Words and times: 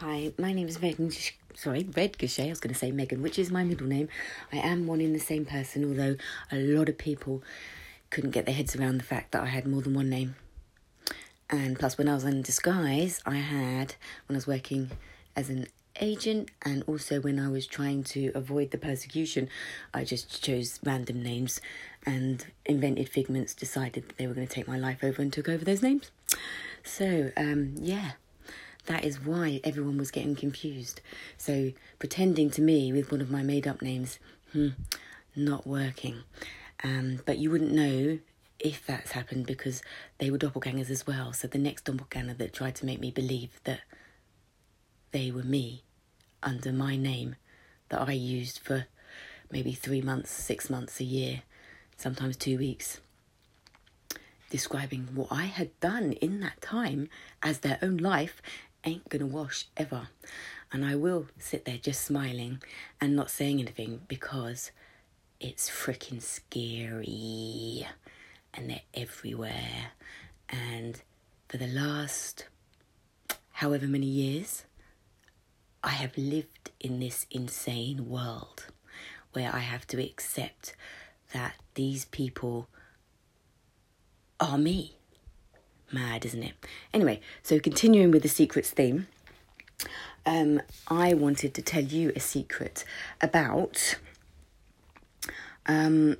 Hi, 0.00 0.30
my 0.36 0.52
name 0.52 0.68
is 0.68 0.82
Megan. 0.82 1.10
Sorry, 1.54 1.88
Red 1.96 2.18
Gachet. 2.18 2.48
I 2.48 2.50
was 2.50 2.60
going 2.60 2.74
to 2.74 2.78
say 2.78 2.90
Megan, 2.90 3.22
which 3.22 3.38
is 3.38 3.50
my 3.50 3.64
middle 3.64 3.86
name. 3.86 4.10
I 4.52 4.58
am 4.58 4.86
one 4.86 5.00
in 5.00 5.14
the 5.14 5.18
same 5.18 5.46
person, 5.46 5.86
although 5.86 6.16
a 6.52 6.58
lot 6.58 6.90
of 6.90 6.98
people 6.98 7.42
couldn't 8.10 8.32
get 8.32 8.44
their 8.44 8.54
heads 8.54 8.76
around 8.76 8.98
the 8.98 9.04
fact 9.04 9.32
that 9.32 9.42
I 9.42 9.46
had 9.46 9.66
more 9.66 9.80
than 9.80 9.94
one 9.94 10.10
name. 10.10 10.36
And 11.48 11.78
plus, 11.78 11.96
when 11.96 12.10
I 12.10 12.14
was 12.14 12.24
in 12.24 12.42
disguise, 12.42 13.22
I 13.24 13.36
had, 13.36 13.94
when 14.26 14.36
I 14.36 14.36
was 14.36 14.46
working 14.46 14.90
as 15.34 15.48
an 15.48 15.66
agent 15.98 16.50
and 16.60 16.84
also 16.86 17.22
when 17.22 17.38
I 17.38 17.48
was 17.48 17.66
trying 17.66 18.04
to 18.04 18.32
avoid 18.34 18.72
the 18.72 18.78
persecution, 18.78 19.48
I 19.94 20.04
just 20.04 20.42
chose 20.42 20.78
random 20.84 21.22
names 21.22 21.58
and 22.04 22.44
invented 22.66 23.08
figments, 23.08 23.54
decided 23.54 24.10
that 24.10 24.18
they 24.18 24.26
were 24.26 24.34
going 24.34 24.46
to 24.46 24.54
take 24.54 24.68
my 24.68 24.78
life 24.78 25.02
over 25.02 25.22
and 25.22 25.32
took 25.32 25.48
over 25.48 25.64
those 25.64 25.80
names. 25.80 26.10
So, 26.84 27.32
um, 27.34 27.76
yeah, 27.78 28.12
that 28.86 29.04
is 29.04 29.20
why 29.20 29.60
everyone 29.64 29.98
was 29.98 30.10
getting 30.10 30.34
confused. 30.34 31.00
So, 31.36 31.72
pretending 31.98 32.50
to 32.50 32.62
me 32.62 32.92
with 32.92 33.10
one 33.10 33.20
of 33.20 33.30
my 33.30 33.42
made 33.42 33.66
up 33.66 33.82
names, 33.82 34.18
hmm, 34.52 34.68
not 35.34 35.66
working. 35.66 36.22
Um, 36.82 37.20
but 37.24 37.38
you 37.38 37.50
wouldn't 37.50 37.72
know 37.72 38.18
if 38.58 38.86
that's 38.86 39.12
happened 39.12 39.46
because 39.46 39.82
they 40.18 40.30
were 40.30 40.38
doppelgangers 40.38 40.90
as 40.90 41.06
well. 41.06 41.32
So, 41.32 41.48
the 41.48 41.58
next 41.58 41.84
doppelganger 41.84 42.34
that 42.34 42.52
tried 42.52 42.74
to 42.76 42.86
make 42.86 43.00
me 43.00 43.10
believe 43.10 43.60
that 43.64 43.80
they 45.12 45.30
were 45.30 45.44
me 45.44 45.82
under 46.42 46.72
my 46.72 46.96
name 46.96 47.36
that 47.88 48.00
I 48.00 48.12
used 48.12 48.58
for 48.58 48.86
maybe 49.50 49.72
three 49.72 50.00
months, 50.00 50.30
six 50.30 50.68
months, 50.68 51.00
a 51.00 51.04
year, 51.04 51.42
sometimes 51.96 52.36
two 52.36 52.58
weeks 52.58 53.00
describing 54.50 55.08
what 55.14 55.28
I 55.30 55.44
had 55.44 55.78
done 55.80 56.12
in 56.12 56.40
that 56.40 56.60
time 56.60 57.08
as 57.42 57.58
their 57.58 57.78
own 57.82 57.96
life 57.96 58.40
ain't 58.86 59.08
gonna 59.08 59.26
wash 59.26 59.66
ever. 59.76 60.08
And 60.72 60.84
I 60.84 60.94
will 60.94 61.26
sit 61.38 61.64
there 61.64 61.78
just 61.78 62.04
smiling 62.04 62.62
and 63.00 63.14
not 63.14 63.30
saying 63.30 63.60
anything 63.60 64.00
because 64.08 64.70
it's 65.40 65.68
freaking 65.68 66.22
scary 66.22 67.86
and 68.54 68.70
they're 68.70 68.80
everywhere. 68.94 69.92
And 70.48 71.00
for 71.48 71.56
the 71.56 71.66
last 71.66 72.46
however 73.52 73.86
many 73.86 74.06
years, 74.06 74.64
I 75.82 75.90
have 75.90 76.16
lived 76.16 76.70
in 76.80 77.00
this 77.00 77.26
insane 77.30 78.08
world 78.08 78.66
where 79.32 79.54
I 79.54 79.60
have 79.60 79.86
to 79.88 80.02
accept 80.02 80.74
that 81.32 81.54
these 81.74 82.06
people 82.06 82.68
are 84.40 84.58
me. 84.58 84.95
Mad, 85.92 86.24
isn't 86.24 86.42
it? 86.42 86.54
Anyway, 86.92 87.20
so 87.42 87.58
continuing 87.60 88.10
with 88.10 88.22
the 88.22 88.28
secrets 88.28 88.70
theme, 88.70 89.06
um, 90.24 90.60
I 90.88 91.14
wanted 91.14 91.54
to 91.54 91.62
tell 91.62 91.84
you 91.84 92.12
a 92.16 92.20
secret 92.20 92.84
about. 93.20 93.96
Um, 95.66 96.16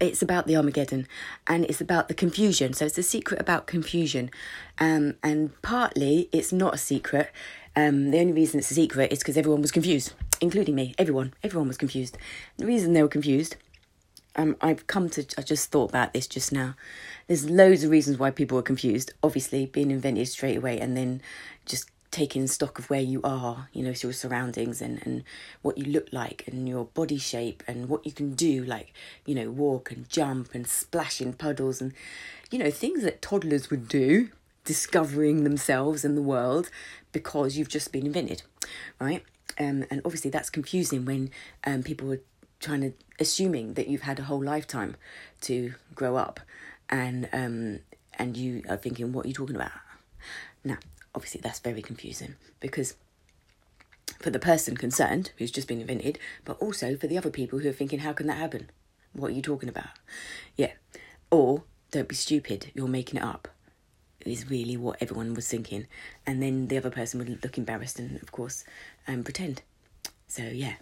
it's 0.00 0.22
about 0.22 0.46
the 0.46 0.56
Armageddon 0.56 1.08
and 1.48 1.64
it's 1.64 1.80
about 1.80 2.06
the 2.06 2.14
confusion. 2.14 2.72
So 2.72 2.86
it's 2.86 2.98
a 2.98 3.02
secret 3.02 3.40
about 3.40 3.66
confusion. 3.66 4.30
Um, 4.78 5.14
and 5.24 5.60
partly 5.62 6.28
it's 6.30 6.52
not 6.52 6.74
a 6.74 6.78
secret. 6.78 7.30
Um, 7.74 8.10
the 8.12 8.18
only 8.20 8.32
reason 8.32 8.58
it's 8.58 8.70
a 8.70 8.74
secret 8.74 9.12
is 9.12 9.18
because 9.18 9.36
everyone 9.36 9.62
was 9.62 9.72
confused, 9.72 10.12
including 10.40 10.74
me. 10.76 10.94
Everyone, 10.98 11.34
everyone 11.42 11.68
was 11.68 11.76
confused. 11.76 12.16
The 12.58 12.66
reason 12.66 12.92
they 12.92 13.02
were 13.02 13.08
confused 13.08 13.56
um, 14.38 14.56
I've 14.60 14.86
come 14.86 15.10
to, 15.10 15.26
I 15.36 15.42
just 15.42 15.70
thought 15.70 15.90
about 15.90 16.14
this 16.14 16.28
just 16.28 16.52
now. 16.52 16.76
There's 17.26 17.50
loads 17.50 17.82
of 17.82 17.90
reasons 17.90 18.18
why 18.18 18.30
people 18.30 18.56
are 18.56 18.62
confused. 18.62 19.12
Obviously, 19.22 19.66
being 19.66 19.90
invented 19.90 20.28
straight 20.28 20.56
away 20.56 20.78
and 20.78 20.96
then 20.96 21.20
just 21.66 21.90
taking 22.12 22.46
stock 22.46 22.78
of 22.78 22.88
where 22.88 23.00
you 23.00 23.20
are, 23.24 23.68
you 23.72 23.82
know, 23.82 23.92
your 24.00 24.12
surroundings 24.12 24.80
and, 24.80 25.02
and 25.04 25.24
what 25.60 25.76
you 25.76 25.84
look 25.84 26.08
like 26.12 26.44
and 26.46 26.68
your 26.68 26.84
body 26.84 27.18
shape 27.18 27.64
and 27.66 27.88
what 27.88 28.06
you 28.06 28.12
can 28.12 28.34
do, 28.34 28.64
like, 28.64 28.94
you 29.26 29.34
know, 29.34 29.50
walk 29.50 29.90
and 29.90 30.08
jump 30.08 30.54
and 30.54 30.66
splash 30.68 31.20
in 31.20 31.32
puddles 31.32 31.80
and, 31.80 31.92
you 32.50 32.58
know, 32.58 32.70
things 32.70 33.02
that 33.02 33.20
toddlers 33.20 33.70
would 33.70 33.88
do, 33.88 34.30
discovering 34.64 35.42
themselves 35.42 36.04
and 36.04 36.16
the 36.16 36.22
world 36.22 36.70
because 37.10 37.58
you've 37.58 37.68
just 37.68 37.90
been 37.90 38.06
invented, 38.06 38.42
right? 39.00 39.24
Um, 39.58 39.84
and 39.90 40.00
obviously 40.04 40.30
that's 40.30 40.50
confusing 40.50 41.04
when 41.04 41.30
um, 41.64 41.82
people 41.82 42.12
are 42.12 42.20
trying 42.60 42.80
to 42.80 42.92
assuming 43.20 43.74
that 43.74 43.88
you've 43.88 44.02
had 44.02 44.18
a 44.18 44.24
whole 44.24 44.42
lifetime 44.42 44.96
to 45.40 45.74
grow 45.94 46.16
up 46.16 46.40
and 46.90 47.28
um 47.32 47.78
and 48.18 48.36
you 48.36 48.62
are 48.68 48.76
thinking 48.76 49.12
what 49.12 49.24
are 49.24 49.28
you 49.28 49.34
talking 49.34 49.56
about? 49.56 49.72
Now 50.64 50.78
obviously 51.14 51.40
that's 51.40 51.60
very 51.60 51.82
confusing 51.82 52.34
because 52.60 52.94
for 54.20 54.30
the 54.30 54.38
person 54.38 54.76
concerned 54.76 55.30
who's 55.38 55.50
just 55.50 55.68
been 55.68 55.80
invented 55.80 56.18
but 56.44 56.60
also 56.60 56.96
for 56.96 57.06
the 57.06 57.18
other 57.18 57.30
people 57.30 57.58
who 57.60 57.68
are 57.68 57.72
thinking 57.72 58.00
how 58.00 58.12
can 58.12 58.26
that 58.26 58.38
happen? 58.38 58.70
What 59.12 59.28
are 59.30 59.34
you 59.34 59.42
talking 59.42 59.68
about? 59.68 59.90
Yeah. 60.56 60.72
Or 61.30 61.62
don't 61.90 62.08
be 62.08 62.14
stupid. 62.14 62.70
You're 62.74 62.88
making 62.88 63.18
it 63.18 63.24
up 63.24 63.48
is 64.26 64.50
really 64.50 64.76
what 64.76 65.00
everyone 65.00 65.32
was 65.32 65.48
thinking. 65.48 65.86
And 66.26 66.42
then 66.42 66.66
the 66.66 66.76
other 66.76 66.90
person 66.90 67.18
would 67.18 67.42
look 67.42 67.56
embarrassed 67.56 67.98
and 67.98 68.20
of 68.20 68.32
course 68.32 68.64
um, 69.06 69.22
pretend. 69.22 69.62
So 70.26 70.42
yeah 70.42 70.74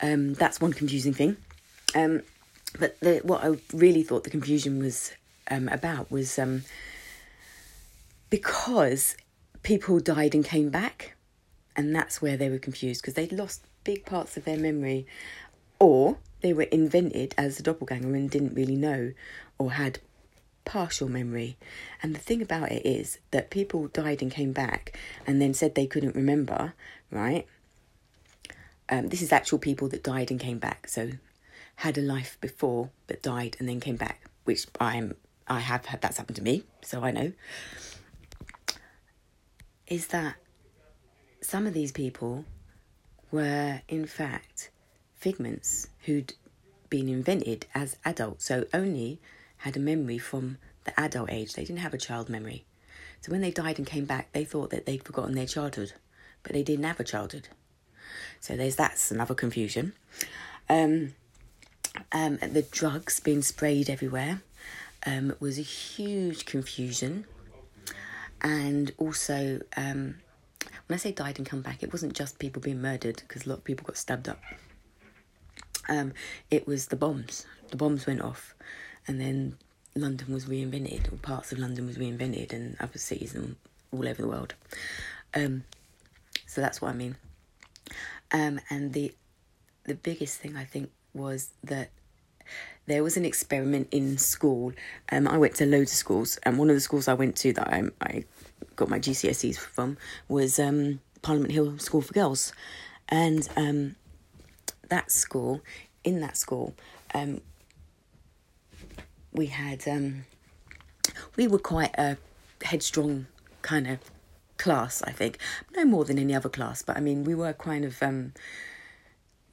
um, 0.00 0.34
that's 0.34 0.60
one 0.60 0.72
confusing 0.72 1.12
thing. 1.12 1.36
Um, 1.94 2.22
but 2.78 2.98
the, 3.00 3.20
what 3.22 3.42
I 3.44 3.56
really 3.72 4.02
thought 4.02 4.24
the 4.24 4.30
confusion 4.30 4.78
was 4.78 5.12
um, 5.50 5.68
about 5.68 6.10
was 6.10 6.38
um, 6.38 6.64
because 8.30 9.16
people 9.62 10.00
died 10.00 10.34
and 10.34 10.44
came 10.44 10.68
back, 10.68 11.16
and 11.74 11.94
that's 11.94 12.20
where 12.20 12.36
they 12.36 12.50
were 12.50 12.58
confused 12.58 13.02
because 13.02 13.14
they'd 13.14 13.32
lost 13.32 13.64
big 13.84 14.04
parts 14.04 14.36
of 14.36 14.44
their 14.44 14.58
memory, 14.58 15.06
or 15.78 16.18
they 16.40 16.52
were 16.52 16.64
invented 16.64 17.34
as 17.38 17.58
a 17.58 17.62
doppelganger 17.62 18.14
and 18.14 18.30
didn't 18.30 18.54
really 18.54 18.76
know, 18.76 19.12
or 19.58 19.72
had 19.72 20.00
partial 20.64 21.08
memory. 21.08 21.56
And 22.02 22.14
the 22.14 22.20
thing 22.20 22.42
about 22.42 22.70
it 22.72 22.84
is 22.84 23.18
that 23.30 23.50
people 23.50 23.88
died 23.88 24.20
and 24.20 24.30
came 24.30 24.52
back 24.52 24.98
and 25.26 25.40
then 25.40 25.54
said 25.54 25.74
they 25.74 25.86
couldn't 25.86 26.14
remember, 26.14 26.74
right? 27.10 27.46
Um, 28.88 29.08
this 29.08 29.22
is 29.22 29.32
actual 29.32 29.58
people 29.58 29.88
that 29.88 30.04
died 30.04 30.30
and 30.30 30.38
came 30.38 30.58
back. 30.58 30.88
So 30.88 31.12
had 31.76 31.98
a 31.98 32.02
life 32.02 32.38
before 32.40 32.90
but 33.06 33.22
died 33.22 33.56
and 33.58 33.68
then 33.68 33.80
came 33.80 33.96
back, 33.96 34.22
which 34.44 34.66
I'm 34.80 35.14
I 35.48 35.60
have 35.60 35.86
had 35.86 36.00
that's 36.00 36.16
happened 36.16 36.36
to 36.36 36.42
me, 36.42 36.64
so 36.82 37.02
I 37.02 37.12
know. 37.12 37.32
Is 39.86 40.08
that 40.08 40.36
some 41.40 41.66
of 41.66 41.74
these 41.74 41.92
people 41.92 42.44
were 43.30 43.82
in 43.88 44.06
fact 44.06 44.70
figments 45.14 45.88
who'd 46.00 46.34
been 46.90 47.08
invented 47.08 47.66
as 47.74 47.96
adults, 48.04 48.44
so 48.44 48.64
only 48.74 49.20
had 49.58 49.76
a 49.76 49.80
memory 49.80 50.18
from 50.18 50.58
the 50.84 50.98
adult 50.98 51.30
age. 51.30 51.52
They 51.54 51.64
didn't 51.64 51.80
have 51.80 51.94
a 51.94 51.98
child 51.98 52.28
memory. 52.28 52.64
So 53.20 53.32
when 53.32 53.40
they 53.40 53.50
died 53.50 53.78
and 53.78 53.86
came 53.86 54.04
back, 54.04 54.32
they 54.32 54.44
thought 54.44 54.70
that 54.70 54.86
they'd 54.86 55.02
forgotten 55.02 55.34
their 55.34 55.46
childhood, 55.46 55.92
but 56.42 56.52
they 56.52 56.62
didn't 56.62 56.84
have 56.84 57.00
a 57.00 57.04
childhood. 57.04 57.48
So 58.40 58.56
there's 58.56 58.76
that's 58.76 59.10
another 59.10 59.34
confusion. 59.34 59.92
Um, 60.68 61.14
um, 62.12 62.36
the 62.36 62.66
drugs 62.70 63.20
being 63.20 63.42
sprayed 63.42 63.88
everywhere 63.88 64.42
um, 65.06 65.34
was 65.40 65.58
a 65.58 65.62
huge 65.62 66.44
confusion. 66.44 67.24
And 68.42 68.92
also, 68.98 69.60
um, 69.76 70.16
when 70.86 70.94
I 70.94 70.96
say 70.96 71.12
died 71.12 71.38
and 71.38 71.46
come 71.46 71.62
back, 71.62 71.82
it 71.82 71.92
wasn't 71.92 72.12
just 72.12 72.38
people 72.38 72.60
being 72.60 72.82
murdered 72.82 73.16
because 73.16 73.46
a 73.46 73.48
lot 73.48 73.58
of 73.58 73.64
people 73.64 73.86
got 73.86 73.96
stabbed 73.96 74.28
up. 74.28 74.42
Um, 75.88 76.12
it 76.50 76.66
was 76.66 76.86
the 76.86 76.96
bombs. 76.96 77.46
The 77.70 77.76
bombs 77.76 78.06
went 78.06 78.20
off, 78.20 78.54
and 79.06 79.20
then 79.20 79.56
London 79.94 80.32
was 80.32 80.46
reinvented, 80.46 81.12
or 81.12 81.16
parts 81.16 81.52
of 81.52 81.58
London 81.58 81.86
was 81.86 81.96
reinvented, 81.96 82.52
and 82.52 82.76
other 82.80 82.98
cities 82.98 83.34
and 83.34 83.56
all 83.92 84.06
over 84.06 84.20
the 84.20 84.28
world. 84.28 84.54
Um, 85.34 85.64
so 86.46 86.60
that's 86.60 86.80
what 86.80 86.90
I 86.90 86.94
mean. 86.94 87.16
Um, 88.32 88.60
and 88.70 88.92
the 88.92 89.14
the 89.84 89.94
biggest 89.94 90.38
thing 90.38 90.56
I 90.56 90.64
think 90.64 90.90
was 91.14 91.50
that 91.62 91.90
there 92.86 93.02
was 93.02 93.16
an 93.16 93.24
experiment 93.24 93.88
in 93.90 94.18
school. 94.18 94.72
Um, 95.10 95.26
I 95.26 95.38
went 95.38 95.54
to 95.56 95.66
loads 95.66 95.92
of 95.92 95.96
schools, 95.96 96.38
and 96.42 96.58
one 96.58 96.70
of 96.70 96.76
the 96.76 96.80
schools 96.80 97.08
I 97.08 97.14
went 97.14 97.36
to 97.36 97.52
that 97.54 97.68
I, 97.68 97.84
I 98.00 98.24
got 98.76 98.88
my 98.88 98.98
GCSEs 98.98 99.58
from 99.58 99.96
was 100.28 100.58
um, 100.58 101.00
Parliament 101.22 101.52
Hill 101.52 101.78
School 101.78 102.00
for 102.02 102.12
Girls, 102.12 102.52
and 103.08 103.48
um, 103.56 103.96
that 104.88 105.10
school, 105.10 105.60
in 106.04 106.20
that 106.20 106.36
school, 106.36 106.74
um, 107.14 107.40
we 109.32 109.46
had 109.46 109.86
um, 109.88 110.24
we 111.36 111.48
were 111.48 111.58
quite 111.58 111.94
a 111.98 112.16
headstrong 112.62 113.26
kind 113.62 113.86
of 113.86 113.98
class, 114.66 115.00
I 115.02 115.12
think. 115.12 115.38
No 115.76 115.84
more 115.84 116.04
than 116.04 116.18
any 116.18 116.34
other 116.34 116.48
class, 116.48 116.82
but 116.82 116.96
I 116.96 117.00
mean, 117.00 117.22
we 117.22 117.36
were 117.36 117.52
kind 117.52 117.84
of, 117.84 118.02
um, 118.02 118.32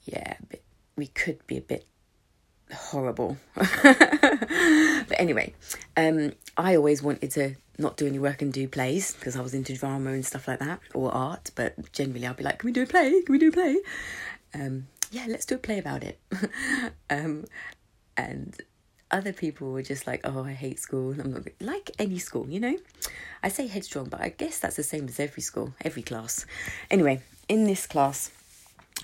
yeah, 0.05 0.37
bit, 0.49 0.63
we 0.95 1.05
could 1.05 1.45
be 1.45 1.55
a 1.57 1.61
bit 1.61 1.85
horrible. 2.73 3.37
but 3.53 5.19
anyway, 5.19 5.53
um, 5.95 6.33
I 6.57 6.75
always 6.75 7.03
wanted 7.03 7.29
to 7.31 7.55
not 7.77 7.95
do 7.95 8.07
any 8.07 8.17
work 8.17 8.41
and 8.41 8.51
do 8.51 8.67
plays 8.67 9.13
because 9.13 9.35
I 9.35 9.41
was 9.41 9.53
into 9.53 9.77
drama 9.77 10.11
and 10.13 10.25
stuff 10.25 10.47
like 10.47 10.59
that 10.59 10.79
or 10.95 11.13
art. 11.13 11.51
But 11.53 11.91
generally, 11.91 12.25
I'll 12.25 12.33
be 12.33 12.43
like, 12.43 12.57
"Can 12.57 12.67
we 12.67 12.73
do 12.73 12.81
a 12.81 12.87
play? 12.87 13.21
Can 13.21 13.33
we 13.33 13.37
do 13.37 13.49
a 13.49 13.51
play?" 13.51 13.77
Um, 14.55 14.87
yeah, 15.11 15.25
let's 15.27 15.45
do 15.45 15.55
a 15.55 15.59
play 15.59 15.77
about 15.77 16.03
it. 16.03 16.19
um, 17.11 17.45
and 18.17 18.59
other 19.13 19.31
people 19.31 19.71
were 19.71 19.83
just 19.83 20.07
like, 20.07 20.21
"Oh, 20.23 20.43
I 20.43 20.53
hate 20.53 20.79
school." 20.79 21.11
I'm 21.11 21.31
not 21.31 21.47
like 21.61 21.91
any 21.99 22.17
school, 22.17 22.49
you 22.49 22.59
know. 22.59 22.77
I 23.43 23.49
say 23.49 23.67
headstrong, 23.67 24.09
but 24.09 24.19
I 24.19 24.29
guess 24.29 24.59
that's 24.59 24.75
the 24.75 24.83
same 24.83 25.07
as 25.07 25.19
every 25.19 25.43
school, 25.43 25.73
every 25.81 26.01
class. 26.01 26.45
Anyway, 26.89 27.21
in 27.47 27.65
this 27.65 27.85
class, 27.85 28.31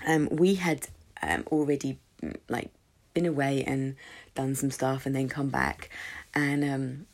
um, 0.06 0.28
we 0.30 0.56
had 0.56 0.88
um, 1.22 1.44
already 1.46 2.00
mm, 2.22 2.36
like 2.48 2.70
been 3.14 3.24
away 3.24 3.64
and 3.64 3.94
done 4.34 4.54
some 4.56 4.72
stuff, 4.72 5.06
and 5.06 5.14
then 5.14 5.28
come 5.28 5.48
back, 5.48 5.88
and 6.34 6.64
um, 6.64 7.06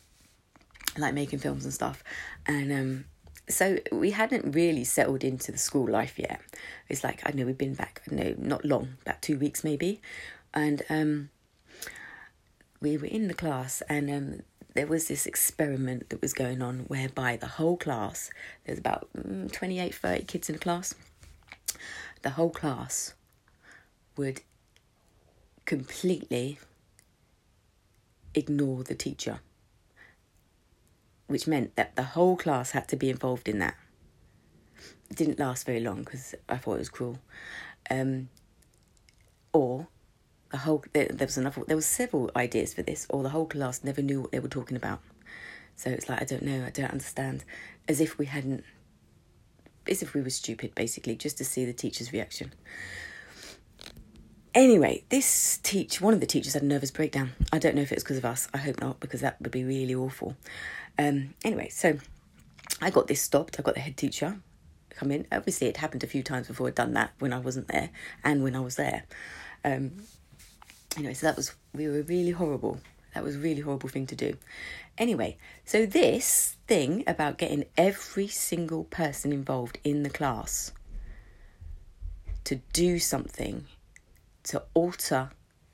like 0.97 1.13
making 1.13 1.39
films 1.39 1.65
and 1.65 1.73
stuff. 1.73 2.03
And 2.47 2.71
um, 2.73 3.05
so 3.47 3.77
we 3.91 4.11
hadn't 4.11 4.55
really 4.55 4.83
settled 4.83 5.23
into 5.23 5.51
the 5.51 5.59
school 5.59 5.87
life 5.87 6.17
yet. 6.17 6.41
It's 6.89 7.03
like 7.03 7.21
I 7.25 7.31
know 7.31 7.45
we've 7.45 7.57
been 7.57 7.75
back, 7.75 8.01
no, 8.09 8.33
not 8.39 8.65
long, 8.65 8.95
about 9.03 9.21
two 9.21 9.37
weeks 9.37 9.63
maybe, 9.63 10.01
and 10.51 10.81
um, 10.89 11.29
we 12.79 12.97
were 12.97 13.05
in 13.05 13.27
the 13.27 13.33
class, 13.33 13.81
and 13.89 14.09
um, 14.09 14.41
there 14.73 14.87
was 14.87 15.07
this 15.07 15.25
experiment 15.25 16.09
that 16.09 16.21
was 16.21 16.33
going 16.33 16.61
on 16.61 16.79
whereby 16.87 17.37
the 17.37 17.47
whole 17.47 17.77
class, 17.77 18.29
there's 18.65 18.79
about 18.79 19.07
mm, 19.17 19.51
28, 19.51 19.93
30 19.93 20.23
kids 20.25 20.49
in 20.49 20.53
the 20.53 20.59
class, 20.59 20.95
the 22.21 22.31
whole 22.31 22.49
class 22.49 23.13
would 24.15 24.41
completely 25.65 26.59
ignore 28.33 28.83
the 28.83 28.95
teacher 28.95 29.39
which 31.27 31.45
meant 31.45 31.75
that 31.75 31.95
the 31.95 32.03
whole 32.03 32.37
class 32.37 32.71
had 32.71 32.87
to 32.87 32.95
be 32.95 33.09
involved 33.09 33.47
in 33.47 33.59
that. 33.59 33.75
It 35.09 35.17
didn't 35.17 35.39
last 35.39 35.65
very 35.65 35.81
long 35.81 35.99
because 35.99 36.33
I 36.49 36.57
thought 36.57 36.75
it 36.75 36.79
was 36.79 36.89
cruel. 36.89 37.19
Um, 37.89 38.29
or 39.53 39.87
the 40.51 40.57
whole 40.57 40.83
there, 40.93 41.07
there 41.07 41.27
was 41.27 41.37
another 41.37 41.63
there 41.67 41.75
was 41.75 41.85
several 41.85 42.31
ideas 42.35 42.73
for 42.73 42.81
this, 42.81 43.07
or 43.09 43.23
the 43.23 43.29
whole 43.29 43.45
class 43.45 43.83
never 43.83 44.01
knew 44.01 44.21
what 44.21 44.31
they 44.31 44.39
were 44.39 44.47
talking 44.47 44.77
about. 44.77 44.99
So 45.75 45.89
it's 45.89 46.09
like 46.09 46.21
I 46.21 46.25
don't 46.25 46.43
know, 46.43 46.65
I 46.65 46.69
don't 46.69 46.91
understand, 46.91 47.43
as 47.87 48.01
if 48.01 48.17
we 48.17 48.25
hadn't, 48.25 48.63
as 49.87 50.01
if 50.01 50.13
we 50.13 50.21
were 50.21 50.29
stupid, 50.29 50.73
basically, 50.75 51.15
just 51.15 51.37
to 51.37 51.45
see 51.45 51.65
the 51.65 51.73
teacher's 51.73 52.11
reaction. 52.11 52.53
Anyway, 54.55 55.03
this 55.09 55.59
teach 55.61 56.01
one 56.01 56.15
of 56.15 56.19
the 56.19 56.25
teachers 56.25 56.53
had 56.53 56.63
a 56.63 56.65
nervous 56.65 56.89
breakdown. 56.89 57.31
I 57.53 57.59
don't 57.59 57.75
know 57.75 57.83
if 57.83 57.91
it 57.91 57.95
was 57.95 58.03
because 58.03 58.17
of 58.17 58.25
us. 58.25 58.47
I 58.53 58.57
hope 58.57 58.81
not, 58.81 58.99
because 58.99 59.21
that 59.21 59.39
would 59.39 59.51
be 59.51 59.63
really 59.63 59.93
awful. 59.93 60.35
Um, 60.97 61.35
anyway, 61.43 61.69
so 61.69 61.99
I 62.81 62.89
got 62.89 63.07
this 63.07 63.21
stopped. 63.21 63.59
I 63.59 63.61
got 63.61 63.75
the 63.75 63.81
head 63.81 63.97
teacher 63.97 64.39
come 64.97 65.11
in. 65.11 65.27
Obviously, 65.31 65.67
it 65.67 65.77
happened 65.77 66.03
a 66.03 66.07
few 66.07 66.23
times 66.23 66.47
before 66.47 66.67
I'd 66.67 66.75
done 66.75 66.93
that 66.93 67.11
when 67.19 67.31
I 67.31 67.39
wasn't 67.39 67.67
there 67.67 67.91
and 68.23 68.43
when 68.43 68.55
I 68.55 68.59
was 68.59 68.75
there. 68.75 69.03
Um, 69.63 69.91
anyway, 70.97 71.13
so 71.13 71.27
that 71.27 71.35
was 71.35 71.53
we 71.73 71.87
were 71.87 72.01
really 72.01 72.31
horrible. 72.31 72.79
That 73.13 73.23
was 73.23 73.37
really 73.37 73.61
horrible 73.61 73.89
thing 73.89 74.05
to 74.07 74.15
do. 74.15 74.37
Anyway, 74.97 75.37
so 75.63 75.85
this 75.85 76.57
thing 76.67 77.03
about 77.07 77.37
getting 77.37 77.65
every 77.77 78.27
single 78.27 78.83
person 78.83 79.31
involved 79.31 79.79
in 79.83 80.03
the 80.03 80.09
class 80.09 80.71
to 82.43 82.55
do 82.73 82.99
something 82.99 83.65
to 84.43 84.63
alter 84.73 85.31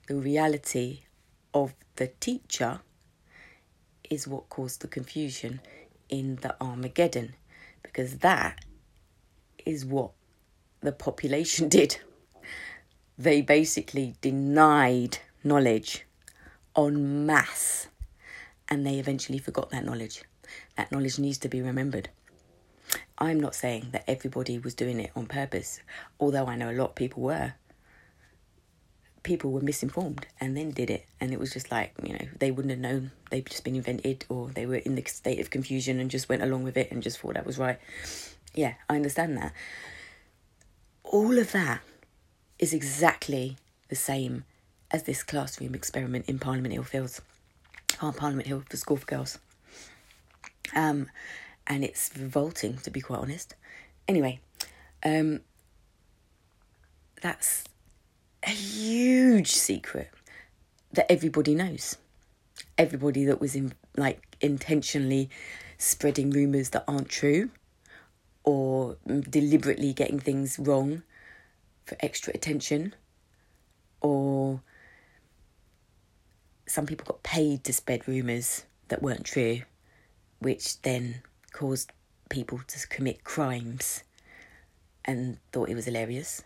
the 0.08 0.16
reality 0.16 1.02
of 1.54 1.74
the 1.96 2.08
teacher 2.08 2.82
is 4.10 4.28
what 4.28 4.50
caused 4.50 4.82
the 4.82 4.88
confusion 4.88 5.62
in 6.10 6.38
the 6.38 6.56
Armageddon 6.62 7.36
because 7.82 8.18
that 8.20 8.64
is 9.66 9.86
what 9.86 10.12
the 10.82 10.92
population 10.92 11.70
did. 11.78 11.98
They 13.18 13.42
basically 13.42 14.16
denied 14.22 15.20
knowledge 15.44 16.06
en 16.76 17.26
masse 17.26 17.88
and 18.70 18.86
they 18.86 18.98
eventually 18.98 19.38
forgot 19.38 19.70
that 19.70 19.86
knowledge. 19.86 20.24
That 20.78 20.92
knowledge 20.92 21.20
needs 21.20 21.38
to 21.40 21.50
be 21.50 21.62
remembered. 21.62 22.10
I'm 23.18 23.40
not 23.40 23.56
saying 23.56 23.90
that 23.92 24.04
everybody 24.08 24.58
was 24.58 24.74
doing 24.74 25.00
it 25.00 25.12
on 25.16 25.28
purpose, 25.28 25.80
although 26.20 26.48
I 26.48 26.56
know 26.56 26.72
a 26.72 26.74
lot 26.74 26.90
of 26.90 26.96
people 26.96 27.24
were 27.24 27.54
people 29.24 29.52
were 29.52 29.62
misinformed 29.62 30.28
and 30.42 30.56
then 30.56 30.72
did 30.72 30.90
it 30.90 31.06
and 31.20 31.32
it 31.32 31.40
was 31.40 31.54
just 31.54 31.72
like 31.72 31.94
you 32.04 32.12
know 32.12 32.26
they 32.40 32.52
wouldn't 32.52 32.72
have 32.72 32.80
known 32.80 33.10
they'd 33.30 33.46
just 33.46 33.64
been 33.64 33.78
invented 33.78 34.26
or 34.28 34.50
they 34.50 34.66
were 34.66 34.76
in 34.76 34.96
the 34.96 35.04
state 35.06 35.40
of 35.40 35.50
confusion 35.50 35.98
and 35.98 36.12
just 36.12 36.28
went 36.28 36.44
along 36.44 36.62
with 36.62 36.76
it 36.76 36.92
and 36.92 37.02
just 37.02 37.20
thought 37.20 37.34
that 37.34 37.46
was 37.46 37.58
right 37.58 37.80
yeah 38.54 38.74
i 38.90 38.98
understand 38.98 39.38
that 39.38 39.54
all 41.06 41.40
of 41.40 41.54
that 41.54 41.80
is 42.64 42.74
exactly 42.74 43.58
the 43.90 43.96
same 43.96 44.46
as 44.90 45.04
this 45.04 45.22
classroom 45.22 45.76
experiment 45.76 46.24
in 46.30 46.40
parliament 46.40 46.74
hill 46.74 46.86
fields. 46.86 47.22
Oh, 48.02 48.14
parliament 48.16 48.48
hill 48.48 48.64
for 48.70 48.78
school 48.78 48.96
for 48.96 49.06
girls. 49.06 49.38
Um 50.74 51.10
and 51.68 51.84
it's 51.84 52.10
revolting 52.18 52.78
to 52.78 52.90
be 52.90 53.02
quite 53.02 53.20
honest. 53.20 53.56
Anyway 54.08 54.40
um 55.06 55.42
that's 57.22 57.66
a 58.44 58.52
huge 58.52 59.52
secret 59.52 60.10
that 60.94 61.12
everybody 61.12 61.56
knows. 61.56 61.98
Everybody 62.78 63.26
that 63.26 63.42
was 63.42 63.58
in 63.58 63.74
like 63.98 64.38
intentionally 64.40 65.30
spreading 65.78 66.30
rumors 66.30 66.70
that 66.70 66.86
aren't 66.88 67.10
true 67.10 67.50
or 68.46 68.96
deliberately 69.06 69.92
getting 69.92 70.22
things 70.22 70.58
wrong 70.58 71.04
for 71.86 71.98
extra 72.00 72.34
attention 72.34 72.96
or 74.02 74.62
some 76.66 76.86
people 76.86 77.06
got 77.06 77.24
paid 77.24 77.64
to 77.64 77.74
spread 77.74 78.08
rumors 78.08 78.66
that 78.88 79.02
weren't 79.02 79.26
true 79.26 79.62
which 80.40 80.82
then 80.82 81.22
caused 81.52 81.92
people 82.30 82.60
to 82.68 82.88
commit 82.88 83.24
crimes 83.24 84.04
and 85.06 85.38
thought 85.52 85.70
it 85.70 85.76
was 85.76 85.86
hilarious 85.86 86.44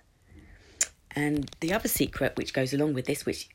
and 1.18 1.50
the 1.62 1.74
other 1.74 1.88
secret, 1.88 2.34
which 2.36 2.54
goes 2.54 2.74
along 2.74 2.94
with 2.94 3.06
this, 3.06 3.25
which 3.25 3.50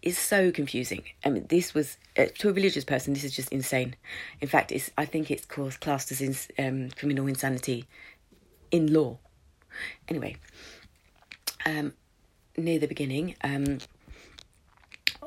is 0.00 0.16
so 0.16 0.50
confusing. 0.50 1.02
I 1.22 1.28
mean, 1.28 1.46
this 1.50 1.74
was 1.74 1.98
uh, 2.16 2.24
to 2.38 2.48
a 2.48 2.52
religious 2.54 2.86
person. 2.86 3.12
This 3.12 3.22
is 3.22 3.36
just 3.36 3.52
insane. 3.52 3.96
In 4.40 4.48
fact, 4.48 4.72
it's 4.72 4.90
I 4.96 5.04
think 5.04 5.30
it's 5.30 5.44
called, 5.44 5.78
classed 5.80 6.10
as 6.10 6.22
in, 6.22 6.34
um, 6.58 6.88
criminal 6.96 7.26
insanity 7.26 7.84
in 8.70 8.94
law. 8.94 9.18
Anyway, 10.08 10.36
um, 11.66 11.94
near 12.56 12.78
the 12.78 12.86
beginning 12.86 13.34
um, 13.42 13.78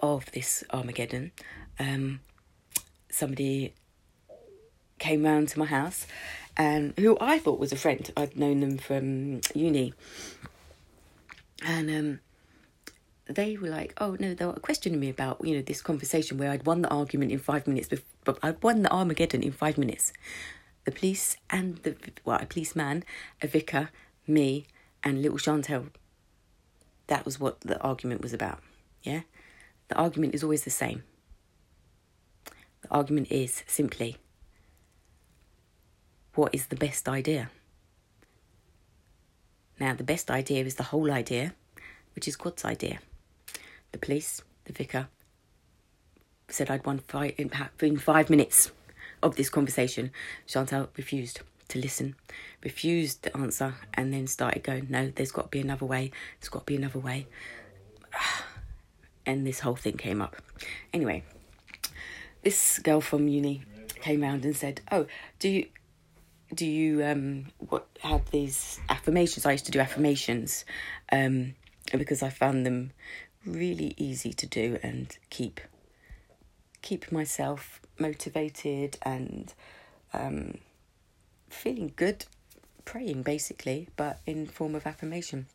of 0.02 0.32
this 0.32 0.64
Armageddon, 0.72 1.32
um, 1.80 2.20
somebody 3.10 3.74
came 5.00 5.24
round 5.24 5.50
to 5.50 5.60
my 5.60 5.66
house, 5.66 6.08
and 6.58 6.94
who 6.98 7.18
I 7.20 7.40
thought 7.40 7.60
was 7.60 7.72
a 7.72 7.76
friend. 7.76 8.10
I'd 8.16 8.38
known 8.38 8.62
them 8.62 8.78
from 8.78 9.42
uni 9.54 9.94
and 11.66 11.90
um, 11.90 12.20
they 13.28 13.58
were 13.58 13.70
like, 13.70 13.94
"Oh 13.98 14.16
no," 14.20 14.34
they 14.34 14.46
were 14.46 14.54
questioning 14.54 15.00
me 15.00 15.10
about 15.10 15.44
you 15.44 15.56
know 15.56 15.62
this 15.62 15.82
conversation 15.82 16.38
where 16.38 16.52
I'd 16.52 16.66
won 16.66 16.82
the 16.82 16.90
argument 16.90 17.32
in 17.32 17.40
five 17.40 17.68
minutes, 17.68 17.90
but 18.24 18.38
I'd 18.44 18.62
won 18.62 18.84
the 18.84 18.92
Armageddon 18.92 19.44
in 19.44 19.52
five 19.52 19.78
minutes. 19.78 20.14
The 20.86 20.92
police 20.92 21.38
and 21.50 21.78
the 21.78 21.96
well, 22.24 22.40
a 22.40 22.46
policeman, 22.46 23.04
a 23.42 23.48
vicar, 23.48 23.90
me, 24.28 24.68
and 25.04 25.22
little 25.22 25.40
Chantel. 25.40 25.90
That 27.08 27.26
was 27.26 27.40
what 27.40 27.62
the 27.62 27.80
argument 27.82 28.22
was 28.22 28.34
about. 28.34 28.62
Yeah, 29.04 29.22
the 29.88 29.96
argument 29.96 30.34
is 30.34 30.44
always 30.44 30.64
the 30.64 30.70
same. 30.70 31.04
The 32.82 32.90
argument 32.92 33.32
is 33.32 33.64
simply, 33.68 34.18
what 36.34 36.54
is 36.54 36.68
the 36.68 36.76
best 36.76 37.08
idea? 37.08 37.50
Now, 39.80 39.94
the 39.94 40.04
best 40.04 40.32
idea 40.32 40.64
is 40.64 40.76
the 40.76 40.84
whole 40.84 41.12
idea, 41.12 41.54
which 42.16 42.28
is 42.28 42.36
God's 42.36 42.64
idea. 42.64 43.00
The 43.92 43.98
police, 43.98 44.42
the 44.66 44.74
vicar, 44.74 45.08
said 46.48 46.70
I'd 46.70 46.86
won 46.86 47.00
five, 47.08 47.34
in 47.38 47.98
five 47.98 48.30
minutes 48.30 48.72
of 49.22 49.36
this 49.36 49.50
conversation. 49.50 50.12
Chantal 50.48 50.90
refused 50.96 51.42
to 51.70 51.80
listen, 51.80 52.16
refused 52.64 53.24
to 53.24 53.38
answer, 53.38 53.76
and 53.94 54.14
then 54.14 54.28
started 54.28 54.64
going, 54.64 54.88
No, 54.90 55.12
there's 55.16 55.32
got 55.32 55.44
to 55.44 55.48
be 55.50 55.62
another 55.62 55.86
way, 55.86 56.12
there's 56.40 56.50
got 56.50 56.60
to 56.60 56.66
be 56.66 56.76
another 56.76 57.00
way. 57.00 57.28
And 59.28 59.48
this 59.48 59.62
whole 59.62 59.76
thing 59.76 59.98
came 59.98 60.22
up. 60.22 60.36
Anyway, 60.94 61.24
this 62.44 62.78
girl 62.78 63.02
from 63.02 63.28
uni 63.28 63.64
came 64.00 64.22
round 64.22 64.46
and 64.46 64.56
said, 64.56 64.82
Oh, 64.92 65.08
do 65.40 65.50
you 65.50 65.66
do 66.54 66.64
you 66.64 67.04
um 67.04 67.48
what 67.58 67.88
have 68.02 68.30
these 68.30 68.80
affirmations? 68.88 69.48
I 69.48 69.54
used 69.54 69.66
to 69.66 69.72
do 69.72 69.80
affirmations, 69.80 70.64
um, 71.12 71.56
because 71.92 72.22
I 72.22 72.30
found 72.30 72.68
them 72.68 72.92
really 73.46 73.96
easy 73.98 74.32
to 74.34 74.46
do 74.46 74.78
and 74.84 75.18
keep 75.32 75.60
keep 76.82 77.12
myself 77.12 77.82
motivated 77.98 78.98
and 79.02 79.54
um, 80.14 80.60
feeling 81.56 81.94
good 81.96 82.26
praying 82.84 83.24
basically 83.24 83.88
but 83.96 84.20
in 84.26 84.46
form 84.46 84.76
of 84.76 84.86
affirmation. 84.86 85.48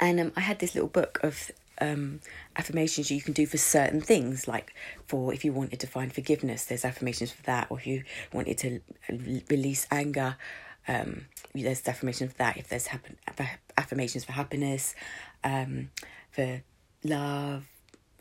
And 0.00 0.18
um, 0.20 0.32
i 0.36 0.40
had 0.40 0.58
this 0.58 0.74
little 0.74 0.88
book 0.88 1.20
of 1.22 1.50
um, 1.80 2.20
affirmations 2.56 3.10
you 3.10 3.20
can 3.20 3.32
do 3.32 3.46
for 3.46 3.58
certain 3.58 4.00
things 4.00 4.46
like 4.46 4.74
for 5.06 5.32
if 5.32 5.44
you 5.44 5.52
wanted 5.52 5.80
to 5.80 5.86
find 5.86 6.12
forgiveness 6.12 6.64
there's 6.66 6.84
affirmations 6.84 7.32
for 7.32 7.42
that 7.42 7.66
or 7.70 7.78
if 7.78 7.86
you 7.86 8.04
wanted 8.32 8.58
to 8.58 8.80
release 9.50 9.86
anger 9.90 10.36
um, 10.86 11.26
there's 11.54 11.86
affirmations 11.88 12.32
for 12.32 12.38
that 12.38 12.56
if 12.56 12.68
there's 12.68 12.88
happen- 12.88 13.16
affirmations 13.76 14.24
for 14.24 14.32
happiness 14.32 14.94
um, 15.44 15.90
for 16.30 16.62
love 17.04 17.66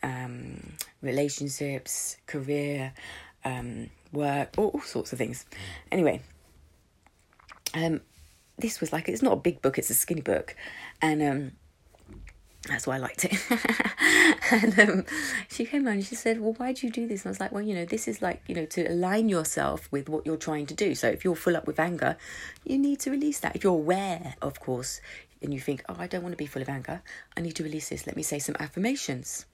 um, 0.01 0.73
relationships 1.01 2.17
career 2.25 2.93
um, 3.45 3.89
work 4.11 4.49
all, 4.57 4.67
all 4.67 4.81
sorts 4.81 5.13
of 5.13 5.19
things. 5.19 5.45
Anyway 5.91 6.21
um, 7.73 8.01
this 8.57 8.79
was 8.79 8.93
like 8.93 9.09
it's 9.09 9.21
not 9.21 9.33
a 9.33 9.37
big 9.37 9.61
book; 9.61 9.77
it's 9.77 9.89
a 9.89 9.93
skinny 9.93 10.21
book, 10.21 10.55
and 11.01 11.21
um, 11.21 11.51
that's 12.67 12.85
why 12.85 12.95
I 12.95 12.99
liked 12.99 13.25
it. 13.25 13.37
and 14.51 14.79
um, 14.79 15.05
she 15.49 15.65
came 15.65 15.87
on 15.87 15.93
and 15.93 16.05
she 16.05 16.15
said, 16.15 16.39
"Well, 16.39 16.53
why 16.53 16.73
do 16.73 16.85
you 16.85 16.91
do 16.91 17.07
this?" 17.07 17.21
And 17.21 17.29
I 17.29 17.31
was 17.31 17.39
like, 17.39 17.51
"Well, 17.51 17.63
you 17.63 17.73
know, 17.73 17.85
this 17.85 18.07
is 18.07 18.21
like 18.21 18.43
you 18.47 18.55
know 18.55 18.65
to 18.67 18.85
align 18.85 19.29
yourself 19.29 19.91
with 19.91 20.09
what 20.09 20.25
you're 20.25 20.37
trying 20.37 20.65
to 20.67 20.73
do. 20.73 20.95
So 20.95 21.07
if 21.07 21.23
you're 21.23 21.35
full 21.35 21.57
up 21.57 21.67
with 21.67 21.79
anger, 21.79 22.17
you 22.65 22.77
need 22.77 22.99
to 23.01 23.11
release 23.11 23.39
that. 23.39 23.55
If 23.55 23.63
you're 23.63 23.73
aware, 23.73 24.35
of 24.41 24.59
course." 24.59 25.01
And 25.43 25.51
you 25.51 25.59
think, 25.59 25.83
oh, 25.89 25.95
I 25.97 26.05
don't 26.05 26.21
want 26.21 26.33
to 26.33 26.37
be 26.37 26.45
full 26.45 26.61
of 26.61 26.69
anger. 26.69 27.01
I 27.35 27.41
need 27.41 27.55
to 27.55 27.63
release 27.63 27.89
this. 27.89 28.05
Let 28.05 28.15
me 28.15 28.21
say 28.21 28.37
some 28.37 28.55
affirmations 28.59 29.47